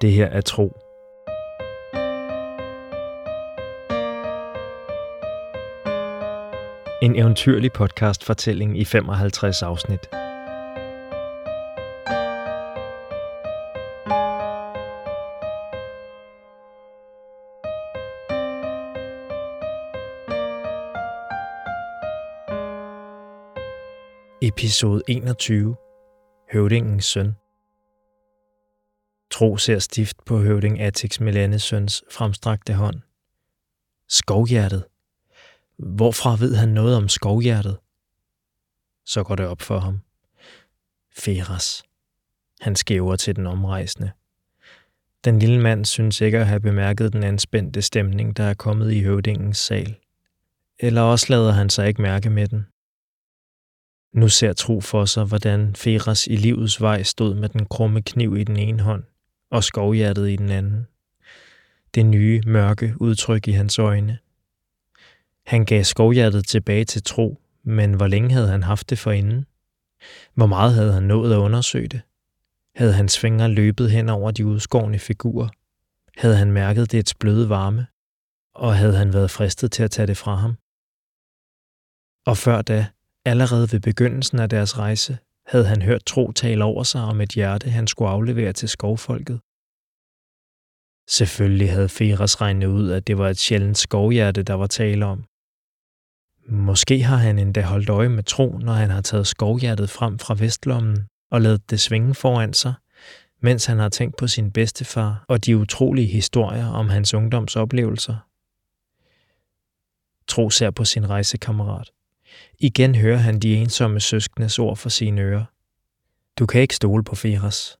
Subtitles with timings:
[0.00, 0.76] Det her er tro.
[7.02, 10.00] En eventyrlig podcast-fortælling i 55 afsnit.
[24.42, 25.76] Episode 21.
[26.52, 27.47] Høvdingens søn.
[29.38, 33.00] Tro ser stift på høvding Atix Melanes søns fremstrakte hånd.
[34.08, 34.84] Skovhjertet.
[35.76, 37.78] Hvorfra ved han noget om skovhjertet?
[39.06, 40.00] Så går det op for ham.
[41.18, 41.82] Feras.
[42.60, 44.10] Han skæver til den omrejsende.
[45.24, 49.02] Den lille mand synes ikke at have bemærket den anspændte stemning, der er kommet i
[49.02, 49.96] høvdingens sal.
[50.78, 52.66] Eller også lader han sig ikke mærke med den.
[54.12, 58.36] Nu ser Tro for sig, hvordan Feras i livets vej stod med den krumme kniv
[58.36, 59.04] i den ene hånd
[59.50, 60.86] og skovhjertet i den anden.
[61.94, 64.18] Det nye, mørke udtryk i hans øjne.
[65.46, 69.46] Han gav skovhjertet tilbage til Tro, men hvor længe havde han haft det forinden?
[70.34, 72.00] Hvor meget havde han nået at undersøge det?
[72.76, 75.48] Havde hans fingre løbet hen over de udskårne figurer?
[76.16, 77.86] Havde han mærket dets bløde varme?
[78.54, 80.56] Og havde han været fristet til at tage det fra ham?
[82.26, 82.86] Og før da,
[83.24, 85.18] allerede ved begyndelsen af deres rejse,
[85.48, 89.40] havde han hørt Tro tale over sig om et hjerte, han skulle aflevere til skovfolket.
[91.08, 95.24] Selvfølgelig havde Feras regnet ud, at det var et sjældent skovhjerte, der var tale om.
[96.46, 100.34] Måske har han endda holdt øje med Tro, når han har taget skovhjertet frem fra
[100.38, 102.74] vestlommen og ladet det svinge foran sig,
[103.40, 108.16] mens han har tænkt på sin bedstefar og de utrolige historier om hans ungdomsoplevelser.
[110.28, 111.90] Tro ser på sin rejsekammerat.
[112.58, 115.44] Igen hører han de ensomme søskendes ord for sine ører.
[116.38, 117.78] Du kan ikke stole på Feras.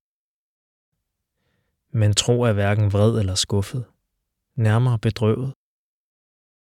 [1.92, 3.84] Men Tro er hverken vred eller skuffet.
[4.56, 5.54] Nærmere bedrøvet.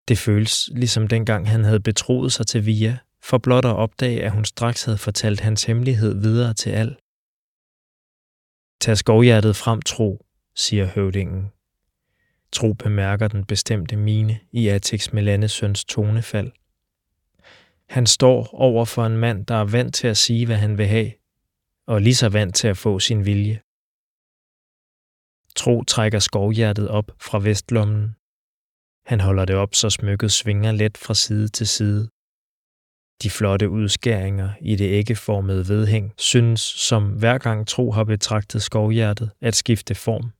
[0.08, 4.32] Det føles ligesom dengang han havde betroet sig til Via, for blot at opdage, at
[4.32, 6.96] hun straks havde fortalt hans hemmelighed videre til al.
[8.80, 11.50] Tag skovhjertet frem, Tro, siger høvdingen.
[12.52, 16.52] Tro bemærker den bestemte mine i Atix Melanes søns tonefald.
[17.88, 20.86] Han står over for en mand, der er vant til at sige, hvad han vil
[20.86, 21.12] have,
[21.86, 23.60] og lige så vant til at få sin vilje.
[25.56, 28.14] Tro trækker skovhjertet op fra vestlommen.
[29.06, 32.08] Han holder det op, så smykket svinger let fra side til side.
[33.22, 39.30] De flotte udskæringer i det æggeformede vedhæng synes, som hver gang Tro har betragtet skovhjertet,
[39.40, 40.30] at skifte form,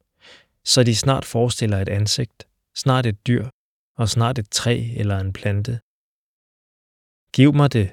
[0.65, 3.49] så de snart forestiller et ansigt, snart et dyr
[3.97, 5.81] og snart et træ eller en plante.
[7.39, 7.91] Giv mig det,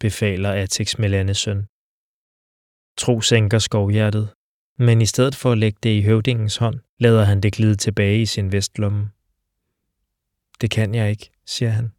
[0.00, 1.66] befaler Atix Melanes søn.
[2.96, 4.28] Tro sænker skovhjertet,
[4.78, 8.20] men i stedet for at lægge det i høvdingens hånd, lader han det glide tilbage
[8.20, 9.10] i sin vestlomme.
[10.60, 11.92] Det kan jeg ikke, siger han.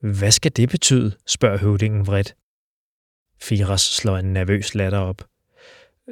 [0.00, 2.36] Hvad skal det betyde, spørger høvdingen vredt.
[3.42, 5.24] Firas slår en nervøs latter op.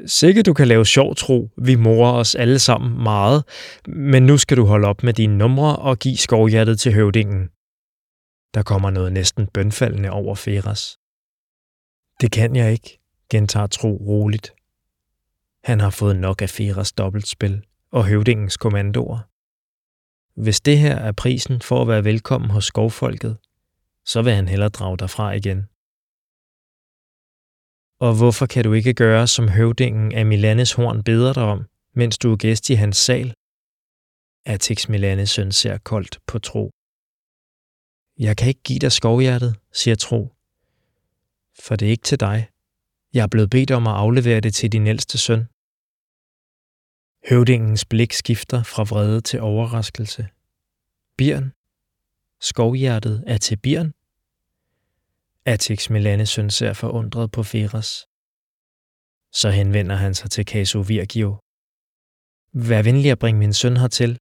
[0.06, 3.44] Sikke du kan lave sjov tro, vi morer os alle sammen meget,
[3.86, 7.50] men nu skal du holde op med dine numre og give skovhjertet til høvdingen.
[8.54, 10.98] Der kommer noget næsten bønfaldende over Feras.
[12.20, 13.00] Det kan jeg ikke,
[13.30, 14.54] gentager Tro roligt.
[15.64, 19.18] Han har fået nok af Feras dobbeltspil og høvdingens kommandoer.
[20.40, 23.36] Hvis det her er prisen for at være velkommen hos skovfolket,
[24.04, 25.66] så vil han hellere drage derfra igen.
[28.00, 32.18] Og hvorfor kan du ikke gøre, som høvdingen af Milanes horn beder dig om, mens
[32.18, 33.34] du er gæst i hans sal?
[34.46, 36.70] Atix Milanes søn ser koldt på Tro.
[38.18, 40.34] Jeg kan ikke give dig skovhjertet, siger Tro.
[41.64, 42.48] For det er ikke til dig.
[43.14, 45.44] Jeg er blevet bedt om at aflevere det til din ældste søn.
[47.28, 50.28] Høvdingens blik skifter fra vrede til overraskelse.
[51.16, 51.52] Birn.
[52.40, 53.92] Skovhjertet er til Birn.
[55.44, 58.06] Atix Melanesøn ser forundret på Feras.
[59.32, 61.38] Så henvender han sig til Caso Virgio.
[62.52, 64.18] Vær venlig at bringe min søn hertil.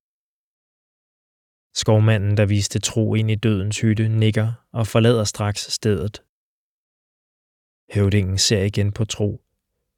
[1.75, 6.23] Skovmanden, der viste tro ind i dødens hytte, nikker og forlader straks stedet.
[7.93, 9.41] Høvdingen ser igen på tro.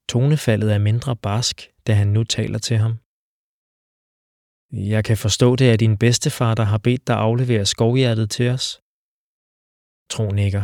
[0.09, 2.97] Tonefaldet er mindre barsk, da han nu taler til ham.
[4.71, 8.81] Jeg kan forstå det af din bedstefar, der har bedt dig aflevere skovhjertet til os.
[10.09, 10.63] Tro nikker.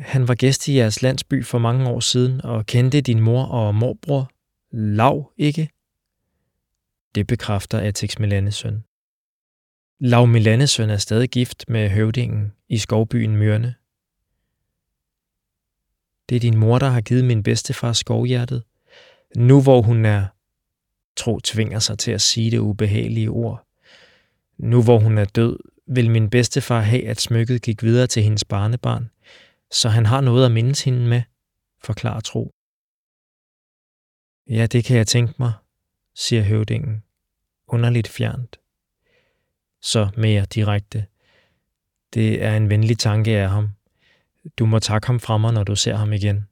[0.00, 3.74] Han var gæst i jeres landsby for mange år siden og kendte din mor og
[3.74, 4.30] morbror.
[4.72, 5.68] Lav, ikke?
[7.14, 8.84] Det bekræfter Atix Melanesøn.
[10.02, 13.74] Lav Milanesøn er stadig gift med høvdingen i skovbyen Myrne.
[16.28, 18.64] Det er din mor, der har givet min bedstefar skovhjertet.
[19.36, 20.26] Nu hvor hun er,
[21.16, 23.66] tro tvinger sig til at sige det ubehagelige ord.
[24.58, 28.44] Nu hvor hun er død, vil min bedstefar have, at smykket gik videre til hendes
[28.44, 29.10] barnebarn,
[29.70, 31.22] så han har noget at mindes hende med,
[31.84, 32.54] forklarer Tro.
[34.48, 35.52] Ja, det kan jeg tænke mig,
[36.14, 37.02] siger høvdingen,
[37.66, 38.60] underligt fjernt.
[39.82, 41.06] Så mere direkte.
[42.14, 43.68] Det er en venlig tanke af ham.
[44.58, 46.46] Du må takke ham fra mig, når du ser ham igen.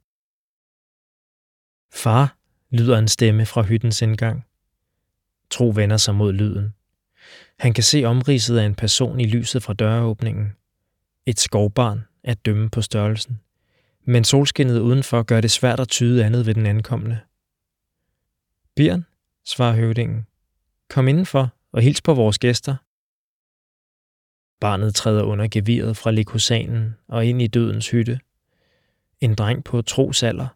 [1.93, 2.37] Far,
[2.69, 4.45] lyder en stemme fra hyttens indgang.
[5.49, 6.73] Tro vender sig mod lyden.
[7.59, 10.51] Han kan se omridset af en person i lyset fra døråbningen.
[11.25, 13.39] Et skovbarn at dømme på størrelsen.
[14.05, 17.19] Men solskinnet udenfor gør det svært at tyde andet ved den ankommende.
[18.75, 19.05] Bjørn,
[19.45, 20.27] svarer høvdingen.
[20.89, 22.75] Kom indenfor og hils på vores gæster.
[24.59, 28.19] Barnet træder under geviret fra likosanen og ind i dødens hytte.
[29.21, 30.47] En dreng på trosalder.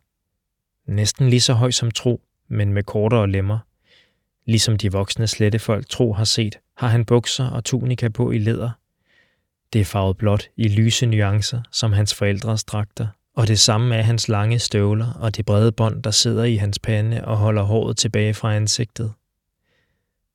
[0.87, 3.59] Næsten lige så høj som tro, men med kortere lemmer.
[4.45, 8.71] Ligesom de voksne slettefolk tro har set, har han bukser og tunika på i læder.
[9.73, 14.01] Det er farvet blåt i lyse nuancer, som hans forældres dragter, og det samme er
[14.01, 17.97] hans lange støvler og det brede bånd, der sidder i hans pande og holder håret
[17.97, 19.13] tilbage fra ansigtet.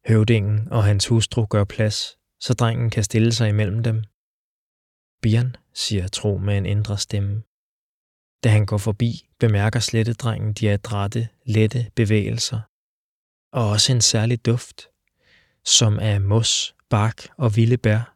[0.09, 4.05] Høvdingen og hans hustru gør plads, så drengen kan stille sig imellem dem.
[5.23, 7.43] Bjørn, siger Tro med en indre stemme.
[8.45, 12.61] Da han går forbi, bemærker slettedrengen de adrette, lette bevægelser.
[13.53, 14.89] Og også en særlig duft,
[15.65, 18.15] som af mos, bark og vilde bær.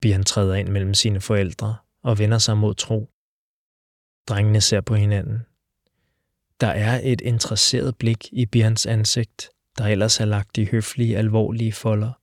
[0.00, 3.10] Bjørn træder ind mellem sine forældre og vender sig mod Tro.
[4.28, 5.38] Drengene ser på hinanden.
[6.60, 11.72] Der er et interesseret blik i Bjørns ansigt, der ellers er lagt i høflige, alvorlige
[11.72, 12.21] folder.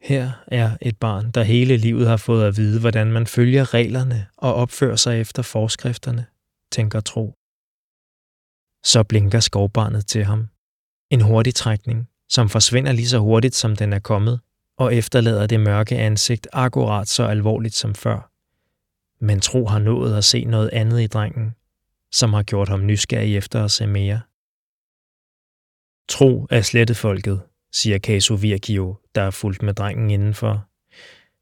[0.00, 4.26] Her er et barn, der hele livet har fået at vide, hvordan man følger reglerne
[4.36, 6.26] og opfører sig efter forskrifterne,
[6.72, 7.34] tænker Tro.
[8.84, 10.48] Så blinker skovbarnet til ham.
[11.10, 14.40] En hurtig trækning, som forsvinder lige så hurtigt, som den er kommet,
[14.78, 18.30] og efterlader det mørke ansigt akkurat så alvorligt som før.
[19.24, 21.54] Men Tro har nået at se noget andet i drengen,
[22.12, 24.20] som har gjort ham nysgerrig efter at se mere.
[26.08, 30.66] Tro er slettefolket, folket, siger Caso Virgio, der er fuldt med drengen indenfor.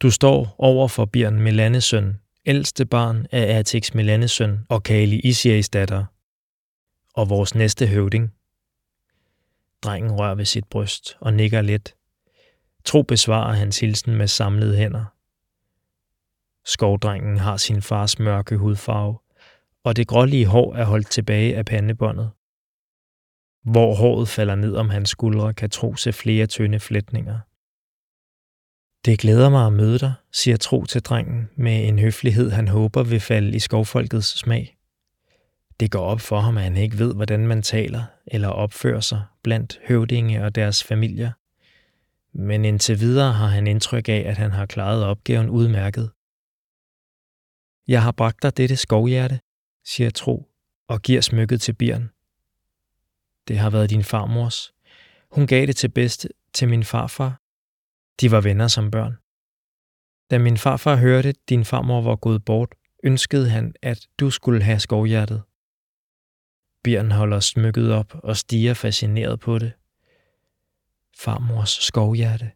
[0.00, 6.04] Du står over for Bjørn Melanesøn, ældste barn af Atix Melanesøn og Kali Isias datter,
[7.14, 8.32] og vores næste høvding.
[9.82, 11.94] Drengen rører ved sit bryst og nikker lidt.
[12.84, 15.04] Tro besvarer hans hilsen med samlede hænder.
[16.64, 19.18] Skovdrengen har sin fars mørke hudfarve,
[19.84, 22.30] og det grålige hår er holdt tilbage af pandebåndet.
[23.64, 27.38] Hvor håret falder ned om hans skuldre, kan Tro se flere tynde flætninger.
[29.04, 33.02] Det glæder mig at møde dig, siger Tro til drengen med en høflighed, han håber
[33.02, 34.76] vil falde i skovfolkets smag.
[35.80, 39.22] Det går op for ham, at han ikke ved, hvordan man taler eller opfører sig
[39.42, 41.32] blandt høvdinge og deres familier.
[42.38, 46.10] Men indtil videre har han indtryk af, at han har klaret opgaven udmærket.
[47.88, 49.40] Jeg har bragt dig dette skovhjerte,
[49.86, 50.48] siger Tro,
[50.88, 52.10] og giver smykket til Bjørn.
[53.48, 54.74] Det har været din farmors.
[55.30, 57.40] Hun gav det til bedste til min farfar.
[58.20, 59.16] De var venner som børn.
[60.30, 64.62] Da min farfar hørte, at din farmor var gået bort, ønskede han, at du skulle
[64.62, 65.42] have skovhjertet.
[66.84, 69.72] Bjørn holder smykket op og stiger fascineret på det.
[71.18, 72.50] Farmors skovhjerte.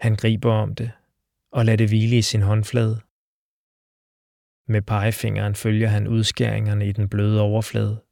[0.00, 0.90] Han griber om det
[1.52, 3.00] og lader det hvile i sin håndflade.
[4.68, 8.07] Med pegefingeren følger han udskæringerne i den bløde overflade.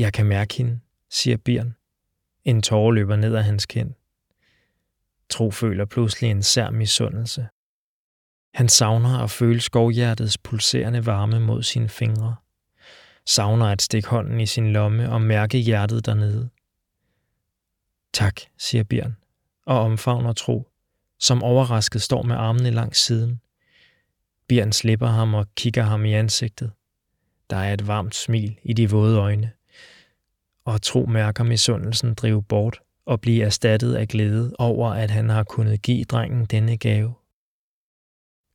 [0.00, 0.80] Jeg kan mærke hende,
[1.10, 1.74] siger Bjørn.
[2.44, 3.94] En tårer løber ned ad hans kind.
[5.28, 7.48] Tro føler pludselig en sær misundelse.
[8.54, 12.36] Han savner at føle skovhjertets pulserende varme mod sine fingre.
[13.26, 16.48] Savner at stikke hånden i sin lomme og mærke hjertet dernede.
[18.12, 19.16] Tak, siger Bjørn,
[19.66, 20.70] og omfavner Tro,
[21.18, 23.40] som overrasket står med armene langs siden.
[24.48, 26.72] Bjørn slipper ham og kigger ham i ansigtet.
[27.50, 29.52] Der er et varmt smil i de våde øjne
[30.64, 35.44] og tro mærker misundelsen drive bort og blive erstattet af glæde over, at han har
[35.44, 37.14] kunnet give drengen denne gave.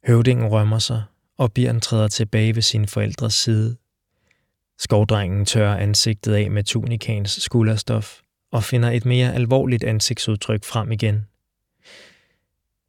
[0.08, 1.04] Høvdingen rømmer sig,
[1.38, 3.78] og Bjørn træder tilbage ved sin forældres side.
[4.80, 8.22] Skovdrengen tørrer ansigtet af med tunikans skulderstof
[8.52, 11.28] og finder et mere alvorligt ansigtsudtryk frem igen.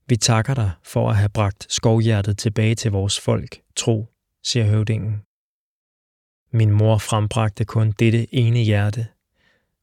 [0.09, 4.07] Vi takker dig for at have bragt skovhjertet tilbage til vores folk, tro,
[4.45, 5.23] siger høvdingen.
[6.53, 9.07] Min mor frembragte kun dette ene hjerte,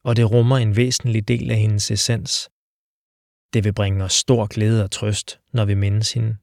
[0.04, 2.50] og det rummer en væsentlig del af hendes essens.
[3.52, 6.36] Det vil bringe os stor glæde og trøst, når vi mindes hende.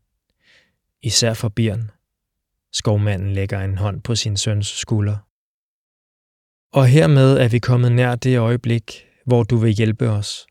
[1.02, 1.92] Især for Bjørn.
[2.74, 5.18] Skovmanden lægger en hånd på sin søns skulder.
[6.74, 10.48] Og hermed er vi kommet nær det øjeblik, hvor du vil hjælpe os.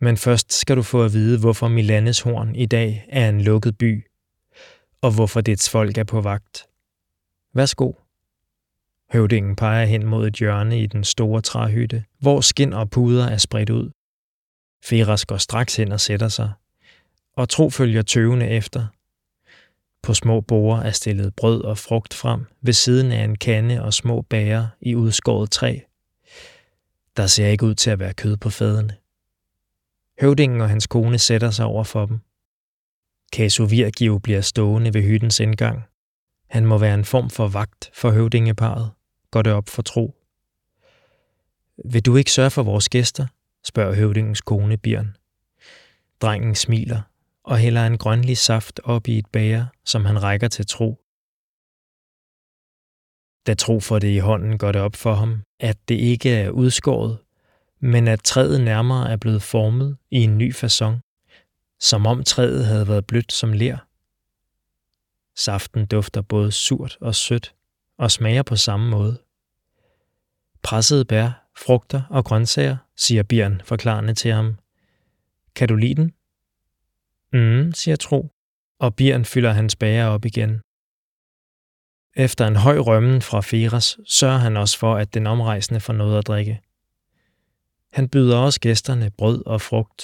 [0.00, 3.78] Men først skal du få at vide, hvorfor Milanes horn i dag er en lukket
[3.78, 4.06] by,
[5.00, 6.66] og hvorfor dets folk er på vagt.
[7.54, 7.92] Værsgo.
[9.14, 13.36] Høvdingen peger hen mod et hjørne i den store træhytte, hvor skin og puder er
[13.36, 13.90] spredt ud.
[14.84, 16.52] Feras går straks hen og sætter sig,
[17.36, 18.86] og Tro følger tøvende efter.
[20.02, 23.94] På små borer er stillet brød og frugt frem ved siden af en kande og
[23.94, 25.78] små bager i udskåret træ.
[27.16, 28.96] Der ser ikke ud til at være kød på fadene.
[30.20, 32.18] Høvdingen og hans kone sætter sig over for dem.
[33.32, 35.82] Kasu Virgiv bliver stående ved hyttens indgang.
[36.50, 38.90] Han må være en form for vagt for høvdingeparet,
[39.34, 40.14] går det op for tro.
[41.84, 43.26] Vil du ikke sørge for vores gæster?
[43.64, 45.16] spørger høvdingens kone Bjørn.
[46.20, 47.02] Drengen smiler
[47.42, 51.00] og hælder en grønlig saft op i et bæger, som han rækker til Tro.
[53.46, 56.50] Da Tro får det i hånden, går det op for ham, at det ikke er
[56.50, 57.18] udskåret,
[57.80, 60.94] men at træet nærmere er blevet formet i en ny façon,
[61.80, 63.78] som om træet havde været blødt som ler.
[65.36, 67.54] Saften dufter både surt og sødt
[67.98, 69.23] og smager på samme måde.
[70.64, 74.58] Pressede bær, frugter og grøntsager, siger Bjørn forklarende til ham.
[75.54, 76.12] Kan du lide den?
[77.32, 78.30] Mm, siger Tro,
[78.78, 80.60] og Bjørn fylder hans bager op igen.
[82.16, 86.18] Efter en høj rømmen fra Feras sørger han også for, at den omrejsende får noget
[86.18, 86.60] at drikke.
[87.92, 90.02] Han byder også gæsterne brød og frugt,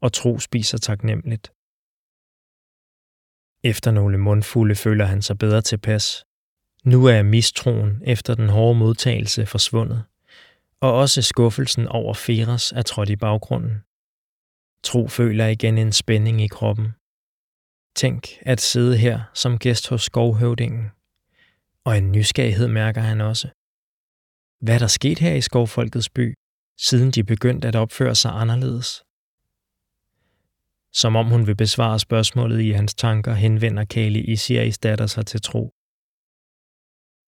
[0.00, 1.52] og Tro spiser taknemmeligt.
[3.64, 6.24] Efter nogle mundfulde føler han sig bedre tilpas.
[6.84, 10.04] Nu er mistroen efter den hårde modtagelse forsvundet,
[10.80, 13.82] og også skuffelsen over Feras er trådt i baggrunden.
[14.82, 16.88] Tro føler igen en spænding i kroppen.
[17.96, 20.90] Tænk at sidde her som gæst hos skovhøvdingen.
[21.84, 23.48] Og en nysgerrighed mærker han også.
[24.60, 26.34] Hvad er der sket her i skovfolkets by,
[26.78, 29.02] siden de begyndte at opføre sig anderledes?
[30.94, 35.40] Som om hun vil besvare spørgsmålet i hans tanker, henvender Kali Isiris datter sig til
[35.42, 35.74] tro.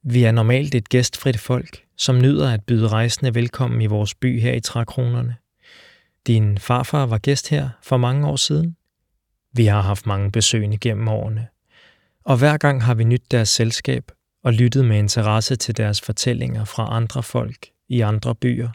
[0.06, 4.40] Vi er normalt et gæstfrit folk, som nyder at byde rejsende velkommen i vores by
[4.40, 5.36] her i Trækronerne.
[6.26, 8.76] Din farfar var gæst her for mange år siden.
[9.52, 11.48] Vi har haft mange besøgende gennem årene,
[12.24, 16.64] og hver gang har vi nydt deres selskab og lyttet med interesse til deres fortællinger
[16.64, 18.70] fra andre folk i andre byer.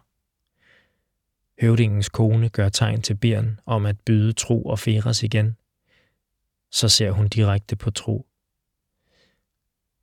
[1.62, 5.56] Høvdingens kone gør tegn til Bjørn om at byde Tro og Feras igen.
[6.72, 8.29] Så ser hun direkte på Tro.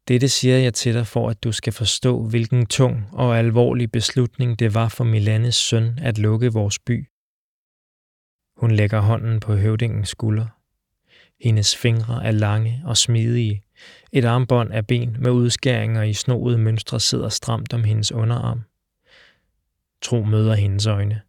[0.08, 4.58] Dette siger jeg til dig for, at du skal forstå, hvilken tung og alvorlig beslutning
[4.58, 7.08] det var for Milanes søn at lukke vores by.
[8.56, 10.46] Hun lægger hånden på høvdingens skulder.
[11.40, 13.62] Hendes fingre er lange og smidige.
[14.12, 18.60] Et armbånd af ben med udskæringer i snoede mønstre sidder stramt om hendes underarm.
[20.02, 21.20] Tro møder hendes øjne.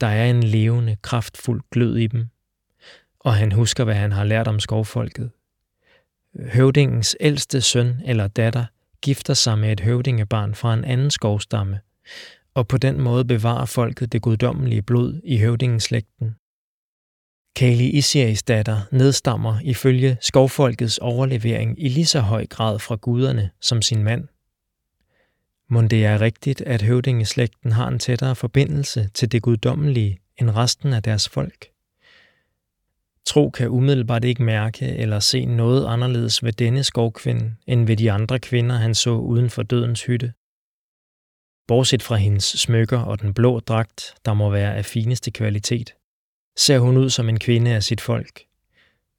[0.00, 2.26] Der er en levende, kraftfuld glød i dem.
[3.20, 5.30] Og han husker, hvad han har lært om skovfolket.
[6.38, 8.64] Høvdingens ældste søn eller datter
[9.02, 11.80] gifter sig med et høvdingebarn fra en anden skovstamme,
[12.54, 16.36] og på den måde bevarer folket det guddommelige blod i høvdingeslægten.
[17.56, 23.82] Kali Isiris datter nedstammer ifølge skovfolkets overlevering i lige så høj grad fra guderne som
[23.82, 24.28] sin mand.
[25.70, 30.92] Men det er rigtigt, at høvdingeslægten har en tættere forbindelse til det guddommelige end resten
[30.92, 31.73] af deres folk?
[33.26, 38.12] Tro kan umiddelbart ikke mærke eller se noget anderledes ved denne skovkvinde, end ved de
[38.12, 40.32] andre kvinder, han så uden for dødens hytte.
[41.68, 45.94] Bortset fra hendes smykker og den blå dragt, der må være af fineste kvalitet
[46.56, 48.44] ser hun ud som en kvinde af sit folk.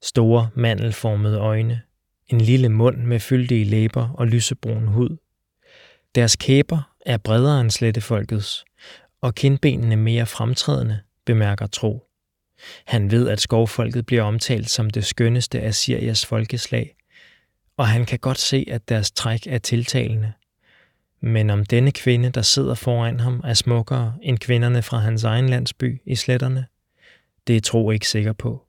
[0.02, 1.82] Store, mandelformede øjne,
[2.28, 5.16] en lille mund med fyldige læber og lysebrun hud.
[6.14, 8.64] Deres kæber er bredere end slettefolkets,
[9.20, 12.05] og kindbenene mere fremtrædende, bemærker Tro.
[12.84, 16.96] Han ved, at skovfolket bliver omtalt som det skønneste af Sirias folkeslag,
[17.76, 20.32] og han kan godt se, at deres træk er tiltalende.
[21.20, 25.48] Men om denne kvinde, der sidder foran ham, er smukkere end kvinderne fra hans egen
[25.48, 26.66] landsby i sletterne,
[27.46, 28.66] det er Tro ikke sikker på.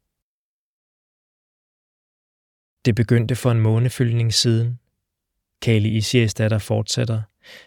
[2.86, 4.80] Det begyndte for en månefyldning siden.
[5.62, 7.22] Kali Isias datter fortsætter,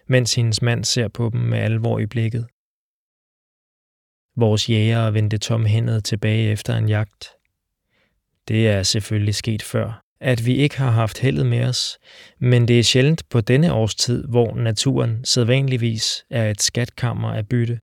[0.06, 2.46] mens hendes mand ser på dem med alvor i blikket.
[4.36, 7.28] Vores jæger vendte tomhændet tilbage efter en jagt.
[8.48, 11.98] Det er selvfølgelig sket før, at vi ikke har haft heldet med os,
[12.38, 17.80] men det er sjældent på denne årstid, hvor naturen sædvanligvis er et skatkammer af bytte.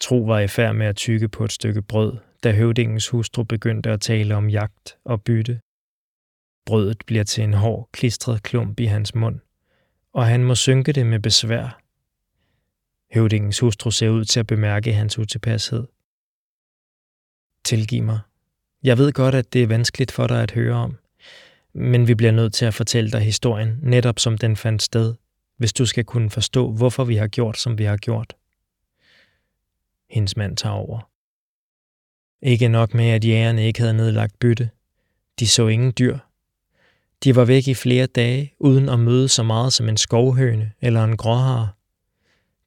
[0.00, 3.90] Tro var i færd med at tykke på et stykke brød, da høvdingens hustru begyndte
[3.90, 5.60] at tale om jagt og bytte.
[6.66, 9.40] Brødet bliver til en hård, klistret klump i hans mund,
[10.12, 11.80] og han må synke det med besvær,
[13.14, 15.86] Høvdingens hustru ser ud til at bemærke hans utilpashed.
[17.64, 18.20] Tilgiv mig.
[18.82, 20.96] Jeg ved godt, at det er vanskeligt for dig at høre om,
[21.72, 25.14] men vi bliver nødt til at fortælle dig historien, netop som den fandt sted,
[25.56, 28.36] hvis du skal kunne forstå, hvorfor vi har gjort, som vi har gjort.
[30.10, 31.10] Hendes mand tager over.
[32.42, 34.70] Ikke nok med, at jægerne ikke havde nedlagt bytte.
[35.38, 36.18] De så ingen dyr.
[37.24, 41.04] De var væk i flere dage, uden at møde så meget som en skovhøne eller
[41.04, 41.68] en gråhare.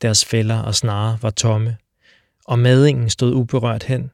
[0.04, 1.78] Deres fælder og snare var tomme,
[2.46, 4.12] og madingen stod uberørt hen.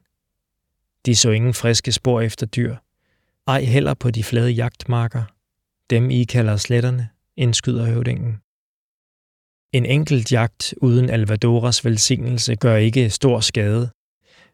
[1.06, 2.76] De så ingen friske spor efter dyr,
[3.46, 5.24] ej heller på de flade jagtmarker.
[5.90, 8.40] Dem I kalder sletterne, indskyder høvdingen.
[9.72, 13.90] En enkelt jagt uden Alvadoras velsignelse gør ikke stor skade.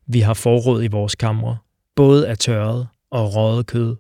[0.07, 1.59] Vi har forråd i vores kamre,
[1.95, 3.97] både af tørret og røget kød.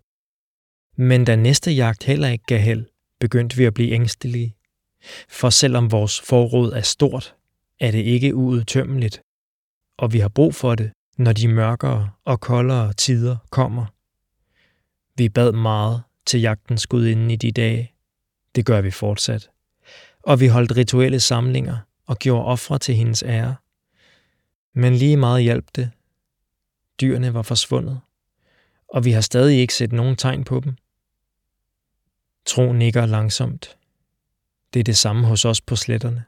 [0.96, 2.86] Men da næste jagt heller ikke gav held,
[3.20, 4.55] begyndte vi at blive ængstelige.
[5.28, 7.34] For selvom vores forråd er stort,
[7.80, 9.22] er det ikke uudtømmeligt,
[9.98, 13.86] og vi har brug for det, når de mørkere og koldere tider kommer.
[15.16, 17.92] Vi bad meget til jagtens gudinde i de dage.
[18.54, 19.50] Det gør vi fortsat.
[20.22, 23.56] Og vi holdt rituelle samlinger og gjorde ofre til hendes ære.
[24.74, 25.90] Men lige meget hjalp det.
[27.00, 28.00] Dyrene var forsvundet,
[28.88, 30.76] og vi har stadig ikke set nogen tegn på dem.
[32.46, 33.76] Tro nikker langsomt.
[34.76, 36.24] Det er det samme hos os på sletterne.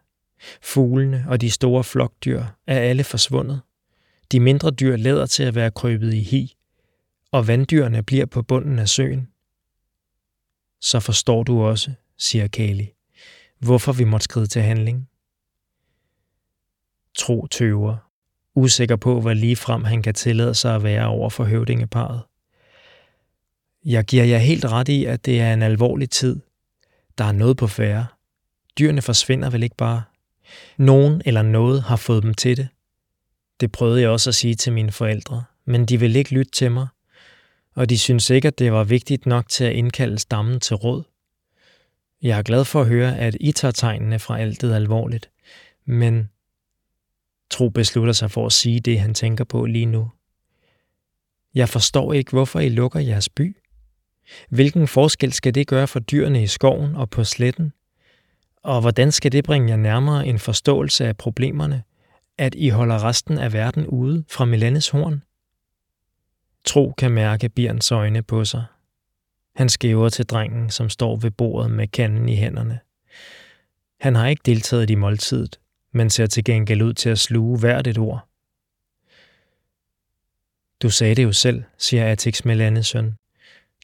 [0.63, 3.61] Fuglene og de store flokdyr er alle forsvundet.
[4.33, 6.57] De mindre dyr lader til at være krøbet i hi,
[7.33, 9.29] og vanddyrene bliver på bunden af søen.
[10.81, 12.95] Så forstår du også, siger Kali,
[13.59, 15.09] hvorfor vi måtte skride til handling.
[17.15, 17.97] Tro tøver,
[18.55, 22.23] usikker på, hvad lige frem han kan tillade sig at være over for høvdingeparet.
[23.85, 26.41] Jeg giver jer helt ret i, at det er en alvorlig tid.
[27.19, 28.07] Der er noget på færre.
[28.79, 30.03] Dyrene forsvinder vel ikke bare.
[30.77, 32.69] Nogen eller noget har fået dem til det.
[33.61, 36.71] Det prøvede jeg også at sige til mine forældre, men de ville ikke lytte til
[36.71, 36.87] mig,
[37.75, 41.03] og de synes ikke, at det var vigtigt nok til at indkalde stammen til råd.
[42.23, 45.31] Jeg er glad for at høre, at I tager tegnene fra alt det alvorligt,
[45.85, 46.29] men
[47.51, 50.11] Tro beslutter sig for at sige det, han tænker på lige nu.
[51.55, 53.57] Jeg forstår ikke, hvorfor I lukker jeres by.
[54.49, 57.73] Hvilken forskel skal det gøre for dyrene i skoven og på sletten?
[58.63, 61.83] Og hvordan skal det bringe jer nærmere en forståelse af problemerne,
[62.39, 65.23] at I holder resten af verden ude fra Milanes horn?
[66.65, 68.65] Tro kan mærke Bjørns øjne på sig.
[69.57, 72.81] Han skæver til drengen, som står ved bordet med kanden i hænderne.
[74.01, 75.61] Han har ikke deltaget i måltidet,
[75.93, 78.29] men ser til gengæld ud til at sluge hvert et ord.
[80.83, 83.15] Du sagde det jo selv, siger Atix Melanes søn.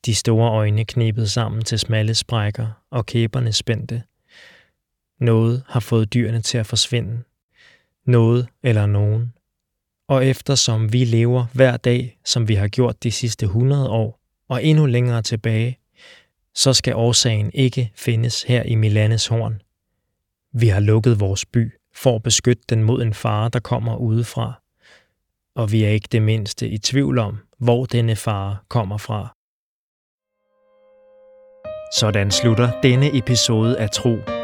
[0.06, 4.02] De store øjne knebet sammen til smalle sprækker, og kæberne spændte.
[5.20, 7.22] Noget har fået dyrene til at forsvinde.
[8.06, 9.34] Noget eller nogen.
[10.08, 14.64] Og eftersom vi lever hver dag, som vi har gjort de sidste 100 år, og
[14.64, 15.78] endnu længere tilbage,
[16.54, 19.62] så skal årsagen ikke findes her i Milanes horn.
[20.52, 24.62] Vi har lukket vores by for at beskytte den mod en fare, der kommer udefra.
[25.56, 29.36] Og vi er ikke det mindste i tvivl om, hvor denne fare kommer fra.
[31.96, 34.43] Sådan slutter denne episode af Tro.